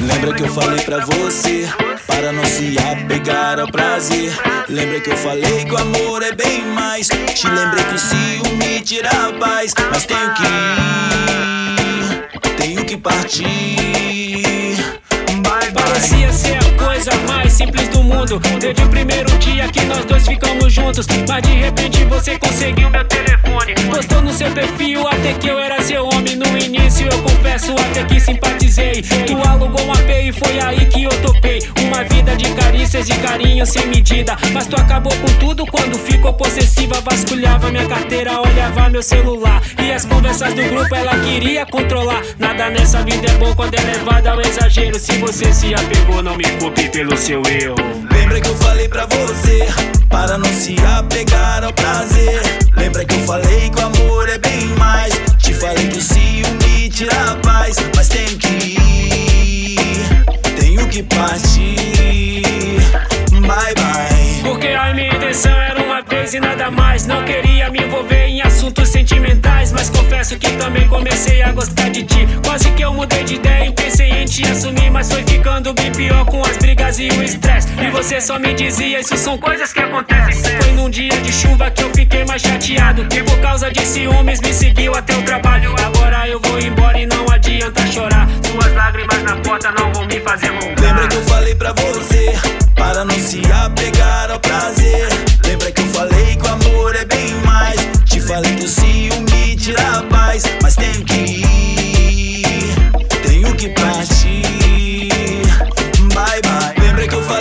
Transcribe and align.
Lembra 0.00 0.34
que 0.34 0.42
eu 0.42 0.52
falei 0.52 0.80
pra 0.84 1.04
você 1.04 1.68
para 2.06 2.32
não 2.32 2.44
se 2.44 2.76
apegar 2.78 3.58
ao 3.58 3.66
prazer. 3.68 4.32
Lembra 4.68 5.00
que 5.00 5.10
eu 5.10 5.16
falei 5.16 5.64
que 5.64 5.72
o 5.72 5.78
amor 5.78 6.22
é 6.22 6.32
bem 6.32 6.64
mais. 6.66 7.08
Te 7.08 7.48
lembrei 7.48 7.84
que 7.84 7.94
o 7.94 7.98
ciúme 7.98 8.80
tira 8.82 9.08
a 9.10 9.32
paz, 9.38 9.72
mas 9.90 10.04
tenho 10.04 10.34
que 10.34 10.42
ir, 12.42 12.56
tenho 12.56 12.84
que 12.84 12.96
partir. 12.96 14.76
Bye, 15.42 15.70
bye. 15.72 15.84
Parecia 15.84 16.32
ser 16.32 16.58
a 16.58 16.84
coisa 16.84 17.10
mais 17.28 17.52
simples 17.52 17.88
do 17.88 18.02
mundo. 18.02 18.40
Desde 18.60 18.82
o 18.82 18.88
primeiro 18.88 19.30
dia 19.38 19.68
que 19.68 19.84
nós 19.84 20.04
dois 20.04 20.26
ficamos 20.26 20.45
juntos. 20.76 21.06
Mas 21.26 21.42
de 21.42 21.54
repente 21.56 22.04
você 22.04 22.38
conseguiu 22.38 22.90
meu 22.90 23.04
telefone. 23.04 23.74
Postou 23.90 24.20
no 24.20 24.32
seu 24.32 24.50
perfil 24.50 25.08
até 25.08 25.32
que 25.32 25.48
eu 25.48 25.58
era 25.58 25.80
seu 25.82 26.04
homem. 26.04 26.36
No 26.36 26.46
início 26.58 27.08
eu 27.10 27.22
confesso 27.22 27.72
até 27.72 28.04
que 28.04 28.20
simpatizei. 28.20 29.02
Tu 29.02 29.48
alugou 29.48 29.82
um 29.86 29.92
AP 29.92 30.10
e 30.10 30.32
foi 30.32 30.60
aí 30.60 30.84
que 30.86 31.04
eu 31.04 31.22
topei. 31.22 31.60
Uma 31.82 32.04
vida 32.04 32.36
de 32.36 32.50
carícias 32.50 33.08
e 33.08 33.14
carinho 33.14 33.64
sem 33.64 33.86
medida. 33.86 34.36
Mas 34.52 34.66
tu 34.66 34.76
acabou 34.76 35.12
com 35.16 35.32
tudo 35.38 35.66
quando 35.66 35.98
ficou 35.98 36.34
possessiva. 36.34 37.00
Vasculhava 37.00 37.70
minha 37.70 37.86
carteira, 37.86 38.38
olhava 38.40 38.90
meu 38.90 39.02
celular. 39.02 39.62
E 39.82 39.90
as 39.90 40.04
conversas 40.04 40.52
do 40.52 40.62
grupo 40.62 40.94
ela 40.94 41.18
queria 41.20 41.64
controlar. 41.64 42.22
Nada 42.38 42.68
nessa 42.68 43.02
vida 43.02 43.26
é 43.26 43.34
bom 43.38 43.54
quando 43.54 43.74
é 43.74 43.80
levado 43.80 44.26
ao 44.26 44.40
exagero. 44.42 44.98
Se 44.98 45.16
você 45.18 45.52
se 45.54 45.74
apegou, 45.74 46.22
não 46.22 46.36
me 46.36 46.44
culpe 46.60 46.88
pelo 46.90 47.16
seu 47.16 47.42
erro. 47.46 47.76
Lembra 48.12 48.40
que 48.40 48.48
eu 48.48 48.56
falei 48.56 48.88
pra 48.88 49.06
você 49.06 49.95
para 50.08 50.38
não 50.38 50.52
se 50.52 50.76
apegar 50.98 51.64
ao 51.64 51.72
prazer. 51.72 52.40
Lembra 52.76 53.04
que 53.04 53.14
eu 53.14 53.24
falei 53.26 53.70
que 53.70 53.80
o 53.80 53.86
amor 53.86 54.28
é 54.28 54.38
bem 54.38 54.66
mais. 54.78 55.14
Te 55.38 55.54
falei 55.54 55.88
que 55.88 55.98
o 55.98 56.02
ciúme 56.02 56.90
tira 56.90 57.32
a 57.32 57.36
paz, 57.36 57.76
mas 57.94 58.08
tenho 58.08 58.36
que 58.38 58.76
ir, 58.78 60.24
tenho 60.58 60.88
que 60.88 61.02
partir. 61.02 61.75
Mas 69.76 69.90
confesso 69.90 70.38
que 70.38 70.50
também 70.52 70.88
comecei 70.88 71.42
a 71.42 71.52
gostar 71.52 71.90
de 71.90 72.02
ti. 72.02 72.26
Quase 72.42 72.70
que 72.70 72.82
eu 72.82 72.94
mudei 72.94 73.22
de 73.24 73.34
ideia 73.34 73.68
e 73.68 73.72
pensei 73.72 74.08
em 74.08 74.24
te 74.24 74.42
assumir. 74.50 74.90
Mas 74.90 75.12
foi 75.12 75.22
ficando 75.24 75.74
bem 75.74 75.92
pior 75.92 76.24
com 76.24 76.42
as 76.42 76.56
brigas 76.56 76.98
e 76.98 77.08
o 77.08 77.22
estresse. 77.22 77.68
E 77.78 77.90
você 77.90 78.18
só 78.18 78.38
me 78.38 78.54
dizia: 78.54 79.00
Isso 79.00 79.16
são 79.18 79.36
coisas 79.36 79.74
que 79.74 79.80
acontecem. 79.80 80.56
Foi 80.62 80.72
num 80.72 80.88
dia 80.88 81.20
de 81.20 81.30
chuva 81.30 81.70
que 81.70 81.82
eu 81.82 81.90
fiquei 81.90 82.24
mais 82.24 82.40
chateado. 82.40 83.04
Que 83.04 83.22
por 83.22 83.38
causa 83.40 83.70
de 83.70 83.84
ciúmes 83.84 84.40
me 84.40 84.54
seguiu 84.54 84.94
até 84.94 85.14
o 85.14 85.22
trabalho. 85.22 85.74
Agora 85.84 86.26
eu 86.26 86.40
vou 86.40 86.58
embora 86.58 86.98
e 86.98 87.04
não 87.04 87.26
adianta 87.30 87.86
chorar. 87.86 88.26
Suas 88.50 88.74
lágrimas 88.74 89.22
na 89.24 89.36
porta 89.36 89.70
não 89.72 89.92
vão 89.92 90.06
me 90.06 90.18
fazer 90.20 90.50
voltar. 90.52 90.80
Lembra 90.80 91.06
que 91.06 91.16
eu 91.16 91.22
falei 91.24 91.54
pra 91.54 91.72
você 91.74 92.32
para 92.74 93.04
não 93.04 93.18
se 93.18 93.42
apegar 93.52 93.95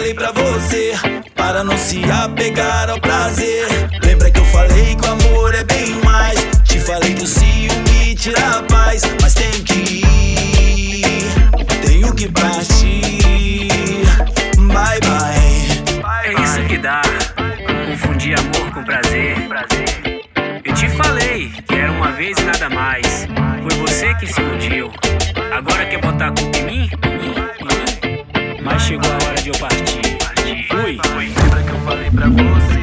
falei 0.06 0.14
pra 0.14 0.32
você 0.32 0.94
para 1.36 1.64
não 1.64 1.76
se 1.78 2.00
apegar 2.12 2.90
ao 2.92 3.00
prazer. 3.00 3.66
Lembra 4.04 4.30
que 4.30 4.40
eu 4.40 4.46
falei 4.46 4.96
que 4.96 5.08
o 5.08 5.12
amor 5.12 5.56
é 5.56 5.64
bem 5.64 5.96
mais. 6.04 6.40
Te 6.64 6.80
falei 6.80 7.16
que 7.16 7.24
o 7.24 7.28
ciúme 7.28 8.14
tira 8.16 8.60
a 8.60 8.64
paz, 8.64 9.02
mas 9.20 9.34
tenho 9.34 9.64
que 9.64 10.06
ir, 10.06 11.26
tenho 11.84 12.14
que 12.14 12.28
partir. 12.30 14.04
Bye 14.58 15.00
bye. 15.02 16.26
É 16.26 16.44
isso 16.44 16.62
que 16.68 16.78
dá. 16.78 17.02
Confundir 17.88 18.38
amor 18.38 18.72
com 18.74 18.84
prazer. 18.84 19.36
Eu 20.64 20.74
te 20.76 20.88
falei 20.90 21.52
que 21.68 21.74
era 21.74 21.92
uma 21.92 22.12
vez 22.12 22.38
e 22.38 22.44
nada 22.44 22.70
mais. 22.70 23.28
Foi 23.64 23.76
você 23.80 24.14
que 24.16 24.28
se 24.28 24.40
iludiu. 24.40 24.92
Agora 25.52 25.84
quer 25.88 26.00
botar 26.00 26.28
a 26.28 26.32
culpa 26.32 26.58
em 26.60 26.66
mim? 26.66 26.90
Mas 28.62 28.84
chegou 28.84 29.12
a 29.12 29.25
pra 32.16 32.30
você 32.30 32.75